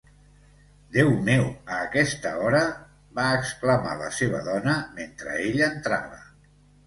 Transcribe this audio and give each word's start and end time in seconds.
""Déu 0.93 1.11
meu, 1.27 1.43
a 1.73 1.81
aquesta 1.89 2.31
hora!", 2.45 2.61
va 3.19 3.27
exclamar 3.41 3.93
la 4.01 4.09
seva 4.21 4.41
dona 4.49 4.75
mentre 4.99 5.37
ell 5.45 5.63
entrava". 5.69 6.19